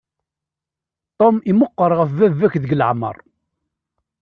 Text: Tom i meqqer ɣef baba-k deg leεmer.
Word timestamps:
Tom 1.17 1.35
i 1.49 1.51
meqqer 1.59 1.91
ɣef 1.99 2.09
baba-k 2.17 2.55
deg 2.63 2.75
leεmer. 2.79 3.15